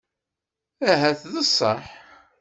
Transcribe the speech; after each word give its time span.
Ahat 0.89 1.21
d 1.33 1.35
ṣṣeḥ. 1.47 1.83